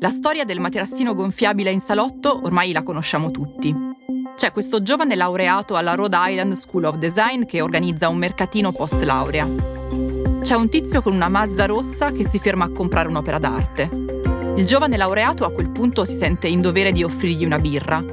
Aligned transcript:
La 0.00 0.10
storia 0.10 0.44
del 0.44 0.60
materassino 0.60 1.14
gonfiabile 1.14 1.70
in 1.70 1.80
salotto 1.80 2.40
ormai 2.42 2.72
la 2.72 2.82
conosciamo 2.82 3.30
tutti. 3.30 3.74
C'è 4.36 4.50
questo 4.50 4.82
giovane 4.82 5.14
laureato 5.14 5.76
alla 5.76 5.94
Rhode 5.94 6.16
Island 6.18 6.52
School 6.54 6.84
of 6.84 6.96
Design 6.96 7.44
che 7.44 7.60
organizza 7.60 8.08
un 8.08 8.16
mercatino 8.16 8.72
post 8.72 9.00
laurea. 9.02 9.48
C'è 10.42 10.54
un 10.54 10.68
tizio 10.68 11.00
con 11.00 11.14
una 11.14 11.28
mazza 11.28 11.66
rossa 11.66 12.12
che 12.12 12.26
si 12.26 12.38
ferma 12.38 12.64
a 12.64 12.70
comprare 12.70 13.08
un'opera 13.08 13.38
d'arte. 13.38 13.88
Il 14.56 14.66
giovane 14.66 14.96
laureato 14.96 15.44
a 15.44 15.52
quel 15.52 15.70
punto 15.70 16.04
si 16.04 16.16
sente 16.16 16.48
in 16.48 16.60
dovere 16.60 16.92
di 16.92 17.02
offrirgli 17.02 17.44
una 17.44 17.58
birra. 17.58 18.04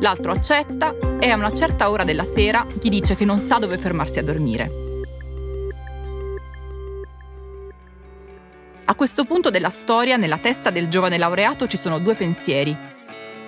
L'altro 0.00 0.32
accetta 0.32 0.94
e 1.18 1.30
a 1.30 1.36
una 1.36 1.52
certa 1.52 1.90
ora 1.90 2.04
della 2.04 2.24
sera 2.24 2.66
gli 2.80 2.88
dice 2.88 3.14
che 3.14 3.24
non 3.24 3.38
sa 3.38 3.58
dove 3.58 3.78
fermarsi 3.78 4.18
a 4.18 4.24
dormire. 4.24 4.87
A 8.90 8.94
questo 8.94 9.26
punto 9.26 9.50
della 9.50 9.68
storia, 9.68 10.16
nella 10.16 10.38
testa 10.38 10.70
del 10.70 10.88
giovane 10.88 11.18
laureato 11.18 11.66
ci 11.66 11.76
sono 11.76 11.98
due 11.98 12.14
pensieri. 12.14 12.74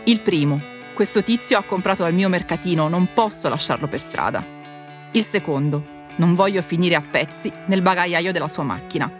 Il 0.04 0.20
primo, 0.20 0.60
questo 0.92 1.22
tizio 1.22 1.56
ha 1.56 1.62
comprato 1.62 2.04
al 2.04 2.12
mio 2.12 2.28
mercatino, 2.28 2.88
non 2.88 3.14
posso 3.14 3.48
lasciarlo 3.48 3.88
per 3.88 4.02
strada. 4.02 4.44
Il 5.12 5.24
secondo, 5.24 5.82
non 6.16 6.34
voglio 6.34 6.60
finire 6.60 6.94
a 6.94 7.00
pezzi 7.00 7.50
nel 7.68 7.80
bagagliaio 7.80 8.32
della 8.32 8.48
sua 8.48 8.64
macchina. 8.64 9.10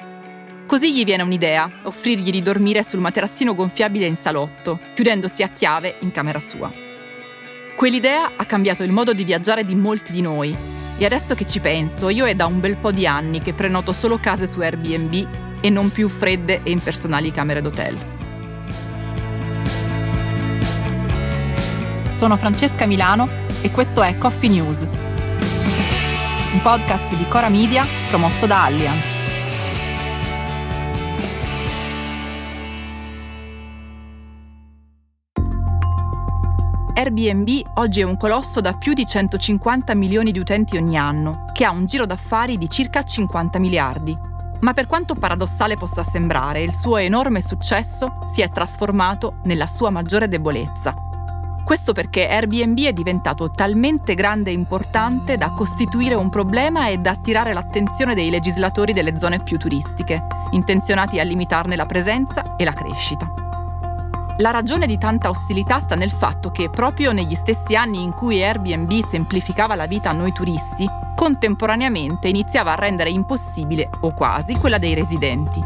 Così 0.67 0.93
gli 0.93 1.05
viene 1.05 1.23
un'idea, 1.23 1.71
offrirgli 1.85 2.31
di 2.31 2.43
dormire 2.43 2.85
sul 2.85 3.01
materassino 3.01 3.55
gonfiabile 3.55 4.05
in 4.05 4.17
salotto, 4.17 4.79
chiudendosi 4.95 5.43
a 5.43 5.49
chiave 5.49 5.97
in 6.01 6.11
camera 6.11 6.39
sua. 6.39 6.71
Quell'idea 7.77 8.33
ha 8.37 8.45
cambiato 8.45 8.83
il 8.83 8.93
modo 8.93 9.15
di 9.15 9.25
viaggiare 9.25 9.65
di 9.65 9.75
molti 9.75 10.13
di 10.13 10.21
noi 10.21 10.55
e 10.99 11.03
adesso 11.03 11.35
che 11.35 11.47
ci 11.47 11.61
penso, 11.61 12.11
io 12.11 12.27
è 12.27 12.35
da 12.35 12.45
un 12.45 12.61
bel 12.61 12.77
po' 12.77 12.93
di 12.93 13.07
anni 13.07 13.39
che 13.39 13.55
prenoto 13.55 13.95
solo 13.95 14.19
case 14.19 14.47
su 14.47 14.61
Airbnb 14.61 15.49
e 15.61 15.71
non 15.71 15.91
più 15.91 16.09
fredde 16.09 16.63
e 16.63 16.71
impersonali 16.71 17.31
camere 17.31 17.61
d'hotel. 17.61 17.97
Sono 22.11 22.37
Francesca 22.37 22.87
Milano 22.87 23.29
e 23.63 23.71
questo 23.71 24.03
è 24.03 24.19
Coffee 24.19 24.51
News, 24.51 24.83
un 26.53 26.61
podcast 26.63 27.15
di 27.15 27.27
Cora 27.29 27.49
Media 27.49 27.87
promosso 28.09 28.47
da 28.47 28.65
Allianz. 28.65 29.19
Airbnb 37.01 37.49
oggi 37.77 38.01
è 38.01 38.03
un 38.03 38.19
colosso 38.19 38.61
da 38.61 38.75
più 38.75 38.93
di 38.93 39.07
150 39.07 39.95
milioni 39.95 40.33
di 40.33 40.39
utenti 40.39 40.77
ogni 40.77 40.99
anno, 40.99 41.47
che 41.55 41.65
ha 41.65 41.71
un 41.71 41.87
giro 41.87 42.05
d'affari 42.05 42.59
di 42.59 42.69
circa 42.69 43.03
50 43.03 43.59
miliardi. 43.59 44.30
Ma 44.61 44.75
per 44.75 44.87
quanto 44.87 45.15
paradossale 45.15 45.77
possa 45.77 46.03
sembrare, 46.03 46.61
il 46.61 46.75
suo 46.75 46.99
enorme 46.99 47.43
successo 47.43 48.27
si 48.29 48.43
è 48.43 48.49
trasformato 48.51 49.37
nella 49.45 49.67
sua 49.67 49.91
maggiore 49.91 50.29
debolezza. 50.29 50.95
Questo 51.65 51.93
perché 51.93 52.29
Airbnb 52.29 52.79
è 52.81 52.93
diventato 52.93 53.51
talmente 53.51 54.15
grande 54.15 54.51
e 54.51 54.55
importante 54.55 55.37
da 55.37 55.53
costituire 55.53 56.15
un 56.15 56.29
problema 56.29 56.89
e 56.89 56.99
da 56.99 57.13
attirare 57.13 57.53
l'attenzione 57.53 58.15
dei 58.15 58.29
legislatori 58.29 58.93
delle 58.93 59.19
zone 59.19 59.43
più 59.43 59.57
turistiche, 59.57 60.27
intenzionati 60.51 61.21
a 61.21 61.23
limitarne 61.23 61.77
la 61.77 61.87
presenza 61.87 62.57
e 62.57 62.65
la 62.65 62.73
crescita. 62.73 63.50
La 64.41 64.51
ragione 64.51 64.87
di 64.87 64.97
tanta 64.97 65.29
ostilità 65.29 65.81
sta 65.81 65.95
nel 65.95 66.11
fatto 66.11 66.51
che 66.51 66.71
proprio 66.71 67.13
negli 67.13 67.35
stessi 67.35 67.77
anni 67.77 68.03
in 68.03 68.15
cui 68.15 68.43
Airbnb 68.43 68.91
semplificava 69.05 69.75
la 69.75 69.85
vita 69.85 70.09
a 70.09 70.15
noi 70.15 70.33
turisti, 70.33 70.87
contemporaneamente 71.15 72.29
iniziava 72.29 72.73
a 72.73 72.77
rendere 72.77 73.11
impossibile, 73.11 73.91
o 74.01 74.15
quasi, 74.15 74.55
quella 74.57 74.79
dei 74.79 74.95
residenti. 74.95 75.61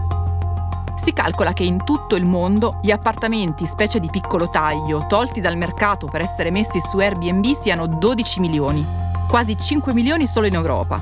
Si 0.97 1.13
calcola 1.13 1.53
che 1.53 1.63
in 1.63 1.85
tutto 1.85 2.17
il 2.17 2.25
mondo 2.25 2.81
gli 2.83 2.91
appartamenti 2.91 3.65
specie 3.65 4.01
di 4.01 4.09
piccolo 4.11 4.49
taglio 4.49 5.07
tolti 5.07 5.41
dal 5.41 5.57
mercato 5.57 6.09
per 6.09 6.23
essere 6.23 6.51
messi 6.51 6.81
su 6.81 6.99
Airbnb 6.99 7.55
siano 7.55 7.87
12 7.87 8.41
milioni, 8.41 8.85
quasi 9.29 9.57
5 9.57 9.95
milioni 9.95 10.27
solo 10.27 10.49
in 10.49 10.55
Europa. 10.55 11.01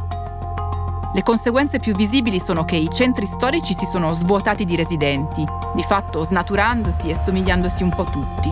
Le 1.14 1.22
conseguenze 1.22 1.78
più 1.78 1.94
visibili 1.94 2.38
sono 2.38 2.66
che 2.66 2.76
i 2.76 2.90
centri 2.92 3.26
storici 3.26 3.72
si 3.72 3.86
sono 3.86 4.12
svuotati 4.12 4.66
di 4.66 4.76
residenti, 4.76 5.61
di 5.74 5.82
fatto 5.82 6.22
snaturandosi 6.22 7.08
e 7.08 7.16
somigliandosi 7.16 7.82
un 7.82 7.90
po' 7.90 8.04
tutti. 8.04 8.50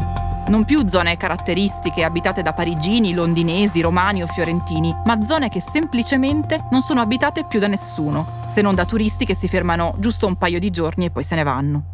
Non 0.49 0.65
più 0.65 0.89
zone 0.89 1.17
caratteristiche 1.17 2.03
abitate 2.03 2.43
da 2.43 2.53
parigini, 2.53 3.13
londinesi, 3.13 3.81
romani 3.81 4.23
o 4.23 4.27
fiorentini, 4.27 4.95
ma 5.05 5.23
zone 5.23 5.49
che 5.49 5.61
semplicemente 5.61 6.67
non 6.71 6.83
sono 6.83 7.01
abitate 7.01 7.45
più 7.45 7.61
da 7.61 7.69
nessuno, 7.69 8.45
se 8.49 8.61
non 8.61 8.75
da 8.75 8.85
turisti 8.85 9.25
che 9.25 9.37
si 9.37 9.47
fermano 9.47 9.95
giusto 9.99 10.27
un 10.27 10.37
paio 10.37 10.59
di 10.59 10.71
giorni 10.71 11.05
e 11.05 11.11
poi 11.11 11.23
se 11.23 11.37
ne 11.37 11.43
vanno. 11.45 11.85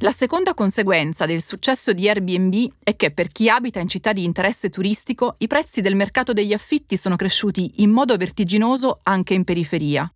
La 0.00 0.12
seconda 0.12 0.52
conseguenza 0.52 1.24
del 1.24 1.42
successo 1.42 1.94
di 1.94 2.06
Airbnb 2.06 2.72
è 2.82 2.96
che 2.96 3.10
per 3.10 3.28
chi 3.28 3.48
abita 3.48 3.80
in 3.80 3.88
città 3.88 4.12
di 4.12 4.24
interesse 4.24 4.68
turistico 4.68 5.34
i 5.38 5.46
prezzi 5.46 5.80
del 5.80 5.96
mercato 5.96 6.34
degli 6.34 6.52
affitti 6.52 6.98
sono 6.98 7.16
cresciuti 7.16 7.82
in 7.82 7.90
modo 7.90 8.14
vertiginoso 8.16 9.00
anche 9.02 9.32
in 9.32 9.44
periferia. 9.44 10.10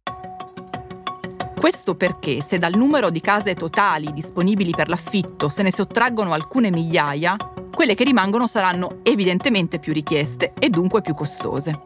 Questo 1.61 1.95
perché 1.95 2.41
se 2.41 2.57
dal 2.57 2.75
numero 2.75 3.11
di 3.11 3.21
case 3.21 3.53
totali 3.53 4.15
disponibili 4.15 4.71
per 4.71 4.89
l'affitto 4.89 5.51
se 5.51 5.63
ne 5.63 5.71
sottraggono 5.71 6.33
alcune 6.33 6.71
migliaia, 6.71 7.37
quelle 7.71 7.95
che 7.95 8.03
rimangono 8.03 8.47
saranno 8.47 9.01
evidentemente 9.03 9.79
più 9.79 9.93
richieste 9.93 10.55
e 10.59 10.71
dunque 10.71 11.03
più 11.03 11.13
costose. 11.13 11.83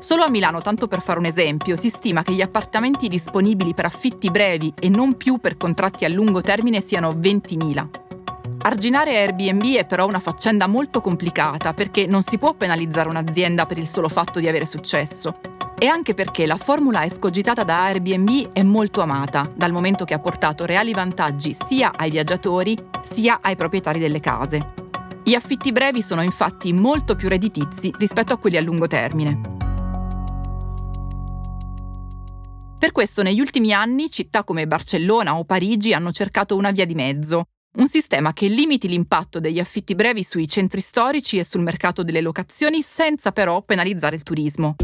Solo 0.00 0.24
a 0.24 0.30
Milano, 0.30 0.60
tanto 0.62 0.88
per 0.88 1.00
fare 1.00 1.20
un 1.20 1.26
esempio, 1.26 1.76
si 1.76 1.90
stima 1.90 2.24
che 2.24 2.32
gli 2.32 2.40
appartamenti 2.40 3.06
disponibili 3.06 3.72
per 3.72 3.84
affitti 3.84 4.32
brevi 4.32 4.74
e 4.80 4.88
non 4.88 5.16
più 5.16 5.38
per 5.38 5.56
contratti 5.56 6.04
a 6.04 6.08
lungo 6.08 6.40
termine 6.40 6.80
siano 6.80 7.10
20.000. 7.10 7.88
Arginare 8.62 9.16
Airbnb 9.16 9.76
è 9.76 9.86
però 9.86 10.08
una 10.08 10.18
faccenda 10.18 10.66
molto 10.66 11.00
complicata 11.00 11.72
perché 11.72 12.06
non 12.06 12.22
si 12.22 12.36
può 12.36 12.54
penalizzare 12.54 13.08
un'azienda 13.08 13.64
per 13.64 13.78
il 13.78 13.86
solo 13.86 14.08
fatto 14.08 14.40
di 14.40 14.48
avere 14.48 14.66
successo. 14.66 15.53
E 15.84 15.86
anche 15.86 16.14
perché 16.14 16.46
la 16.46 16.56
formula 16.56 17.04
escogitata 17.04 17.62
da 17.62 17.82
Airbnb 17.82 18.52
è 18.54 18.62
molto 18.62 19.02
amata, 19.02 19.44
dal 19.54 19.70
momento 19.70 20.06
che 20.06 20.14
ha 20.14 20.18
portato 20.18 20.64
reali 20.64 20.94
vantaggi 20.94 21.54
sia 21.54 21.92
ai 21.94 22.08
viaggiatori 22.08 22.74
sia 23.02 23.40
ai 23.42 23.54
proprietari 23.54 23.98
delle 23.98 24.18
case. 24.18 24.72
Gli 25.22 25.34
affitti 25.34 25.72
brevi 25.72 26.00
sono 26.00 26.22
infatti 26.22 26.72
molto 26.72 27.14
più 27.14 27.28
redditizi 27.28 27.92
rispetto 27.98 28.32
a 28.32 28.38
quelli 28.38 28.56
a 28.56 28.62
lungo 28.62 28.86
termine. 28.86 29.38
Per 32.78 32.90
questo 32.90 33.22
negli 33.22 33.40
ultimi 33.40 33.74
anni 33.74 34.08
città 34.08 34.42
come 34.42 34.66
Barcellona 34.66 35.36
o 35.36 35.44
Parigi 35.44 35.92
hanno 35.92 36.12
cercato 36.12 36.56
una 36.56 36.70
via 36.70 36.86
di 36.86 36.94
mezzo, 36.94 37.48
un 37.76 37.88
sistema 37.88 38.32
che 38.32 38.46
limiti 38.46 38.88
l'impatto 38.88 39.38
degli 39.38 39.60
affitti 39.60 39.94
brevi 39.94 40.24
sui 40.24 40.48
centri 40.48 40.80
storici 40.80 41.36
e 41.36 41.44
sul 41.44 41.60
mercato 41.60 42.02
delle 42.02 42.22
locazioni 42.22 42.80
senza 42.80 43.32
però 43.32 43.60
penalizzare 43.60 44.16
il 44.16 44.22
turismo. 44.22 44.76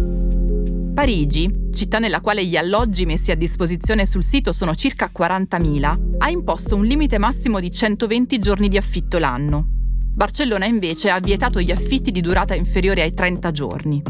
Parigi, 0.92 1.68
città 1.72 1.98
nella 1.98 2.20
quale 2.20 2.44
gli 2.44 2.56
alloggi 2.56 3.06
messi 3.06 3.30
a 3.30 3.36
disposizione 3.36 4.06
sul 4.06 4.24
sito 4.24 4.52
sono 4.52 4.74
circa 4.74 5.10
40.000, 5.16 6.16
ha 6.18 6.28
imposto 6.28 6.76
un 6.76 6.84
limite 6.84 7.16
massimo 7.16 7.60
di 7.60 7.70
120 7.70 8.38
giorni 8.38 8.68
di 8.68 8.76
affitto 8.76 9.18
l'anno. 9.18 9.66
Barcellona 10.12 10.66
invece 10.66 11.08
ha 11.08 11.20
vietato 11.20 11.60
gli 11.60 11.70
affitti 11.70 12.10
di 12.10 12.20
durata 12.20 12.54
inferiore 12.54 13.02
ai 13.02 13.14
30 13.14 13.50
giorni. 13.52 14.02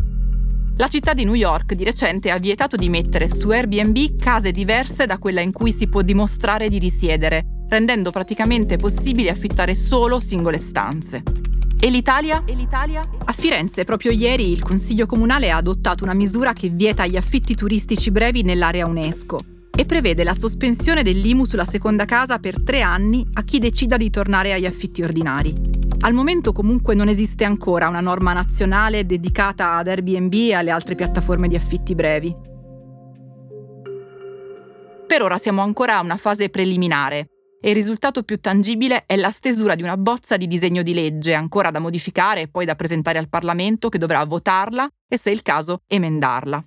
La 0.78 0.88
città 0.88 1.12
di 1.12 1.24
New 1.24 1.34
York 1.34 1.74
di 1.74 1.84
recente 1.84 2.30
ha 2.30 2.38
vietato 2.38 2.76
di 2.76 2.88
mettere 2.88 3.28
su 3.28 3.50
Airbnb 3.50 4.16
case 4.18 4.50
diverse 4.50 5.04
da 5.04 5.18
quella 5.18 5.42
in 5.42 5.52
cui 5.52 5.72
si 5.72 5.86
può 5.86 6.00
dimostrare 6.00 6.68
di 6.70 6.78
risiedere, 6.78 7.44
rendendo 7.68 8.10
praticamente 8.10 8.78
possibile 8.78 9.28
affittare 9.28 9.74
solo 9.74 10.18
singole 10.18 10.58
stanze. 10.58 11.22
E 11.82 11.88
l'Italia? 11.88 12.42
e 12.44 12.52
l'Italia? 12.52 13.00
A 13.24 13.32
Firenze 13.32 13.84
proprio 13.84 14.12
ieri 14.12 14.53
il 14.53 14.62
Consiglio 14.62 15.06
Comunale 15.06 15.50
ha 15.50 15.56
adottato 15.56 16.04
una 16.04 16.12
misura 16.12 16.53
che 16.53 16.68
vieta 16.68 17.06
gli 17.06 17.16
affitti 17.16 17.54
turistici 17.54 18.10
brevi 18.10 18.42
nell'area 18.42 18.84
UNESCO 18.84 19.38
e 19.74 19.86
prevede 19.86 20.22
la 20.22 20.34
sospensione 20.34 21.03
dell'IMU 21.03 21.47
sulla 21.47 21.65
seconda 21.65 22.04
casa 22.04 22.38
per 22.38 22.62
tre 22.62 22.82
anni 22.82 23.27
a 23.32 23.44
chi 23.44 23.59
decida 23.59 23.97
di 23.97 24.10
tornare 24.10 24.53
agli 24.53 24.66
affitti 24.66 25.03
ordinari. 25.03 25.54
Al 26.00 26.12
momento 26.12 26.53
comunque 26.53 26.94
non 26.94 27.09
esiste 27.09 27.44
ancora 27.44 27.88
una 27.88 28.00
norma 28.00 28.34
nazionale 28.34 29.06
dedicata 29.06 29.76
ad 29.76 29.88
Airbnb 29.88 30.34
e 30.34 30.53
alle 30.53 30.71
altre 30.71 30.94
piattaforme 30.94 31.48
di 31.48 31.56
affitti 31.56 31.94
brevi. 31.94 32.36
Per 35.06 35.22
ora 35.22 35.38
siamo 35.38 35.62
ancora 35.62 35.97
a 35.97 36.03
una 36.03 36.18
fase 36.18 36.50
preliminare 36.50 37.28
e 37.60 37.68
il 37.68 37.74
risultato 37.74 38.22
più 38.22 38.41
tangibile 38.41 39.04
è 39.04 39.16
la 39.16 39.30
stesura 39.30 39.74
di 39.74 39.83
una 39.83 39.98
bozza 39.98 40.36
di 40.36 40.47
disegno 40.47 40.83
di 40.83 40.95
legge 40.95 41.34
ancora 41.34 41.71
da 41.71 41.78
modificare 41.78 42.42
e 42.42 42.48
poi 42.48 42.65
da 42.65 42.74
presentare 42.74 43.18
al 43.18 43.28
Parlamento 43.28 43.89
che 43.91 43.98
dovrà 43.98 44.24
votarla 44.24 44.89
e, 45.07 45.18
se 45.18 45.30
è 45.30 45.33
il 45.34 45.42
caso, 45.42 45.83
emendarla. 45.86 46.65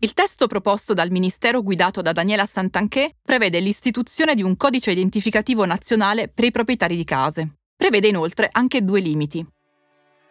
Il 0.00 0.12
testo 0.12 0.46
proposto 0.46 0.92
dal 0.92 1.10
Ministero 1.10 1.62
guidato 1.62 2.02
da 2.02 2.12
Daniela 2.12 2.44
Santanché 2.44 3.16
prevede 3.22 3.58
l'istituzione 3.60 4.34
di 4.34 4.42
un 4.42 4.54
codice 4.56 4.90
identificativo 4.90 5.64
nazionale 5.64 6.28
per 6.28 6.44
i 6.44 6.50
proprietari 6.50 6.94
di 6.94 7.04
case. 7.04 7.54
Prevede 7.74 8.08
inoltre 8.08 8.48
anche 8.52 8.84
due 8.84 9.00
limiti. 9.00 9.44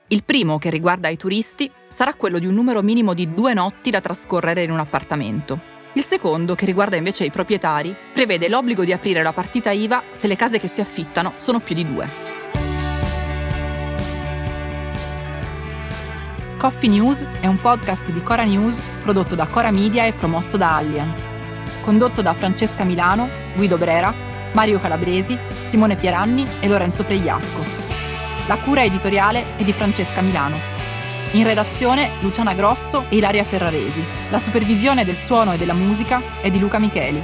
Il 0.09 0.23
primo, 0.23 0.59
che 0.59 0.69
riguarda 0.69 1.07
i 1.07 1.17
turisti, 1.17 1.71
sarà 1.87 2.13
quello 2.13 2.37
di 2.37 2.45
un 2.45 2.53
numero 2.53 2.83
minimo 2.83 3.15
di 3.15 3.33
due 3.33 3.55
notti 3.55 3.89
da 3.89 3.99
trascorrere 3.99 4.61
in 4.61 4.69
un 4.69 4.79
appartamento. 4.79 5.72
Il 5.95 6.03
secondo, 6.03 6.55
che 6.55 6.65
riguarda 6.65 6.95
invece 6.95 7.23
i 7.23 7.29
proprietari, 7.29 7.95
prevede 8.11 8.49
l'obbligo 8.49 8.83
di 8.83 8.91
aprire 8.91 9.21
la 9.21 9.31
partita 9.31 9.69
IVA 9.69 10.01
se 10.11 10.25
le 10.25 10.35
case 10.35 10.57
che 10.57 10.67
si 10.67 10.81
affittano 10.81 11.33
sono 11.37 11.59
più 11.59 11.75
di 11.75 11.85
due. 11.85 12.09
Coffee 16.57 16.89
News 16.89 17.27
è 17.41 17.45
un 17.45 17.61
podcast 17.61 18.09
di 18.09 18.23
Cora 18.23 18.43
News 18.43 18.81
prodotto 19.03 19.35
da 19.35 19.45
Cora 19.45 19.69
Media 19.69 20.05
e 20.05 20.13
promosso 20.13 20.57
da 20.57 20.77
Allianz. 20.77 21.29
Condotto 21.81 22.23
da 22.23 22.33
Francesca 22.33 22.83
Milano, 22.83 23.29
Guido 23.55 23.77
Brera, 23.77 24.11
Mario 24.53 24.79
Calabresi, 24.79 25.37
Simone 25.67 25.95
Pieranni 25.95 26.43
e 26.59 26.67
Lorenzo 26.67 27.03
Pregliasco. 27.03 27.63
La 28.47 28.57
cura 28.57 28.83
editoriale 28.83 29.57
è 29.57 29.63
di 29.63 29.73
Francesca 29.73 30.21
Milano. 30.21 30.72
In 31.35 31.45
redazione 31.45 32.11
Luciana 32.21 32.53
Grosso 32.53 33.05
e 33.09 33.15
Ilaria 33.15 33.43
Ferraresi. 33.43 34.03
La 34.29 34.37
supervisione 34.37 35.03
del 35.03 35.15
suono 35.15 35.53
e 35.53 35.57
della 35.57 35.73
musica 35.73 36.21
è 36.41 36.51
di 36.51 36.59
Luca 36.59 36.77
Micheli. 36.77 37.19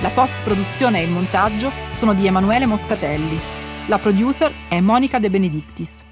La 0.00 0.08
post-produzione 0.08 1.00
e 1.00 1.04
il 1.04 1.10
montaggio 1.10 1.70
sono 1.92 2.14
di 2.14 2.26
Emanuele 2.26 2.64
Moscatelli. 2.64 3.38
La 3.88 3.98
producer 3.98 4.50
è 4.70 4.80
Monica 4.80 5.18
De 5.18 5.28
Benedictis. 5.28 6.04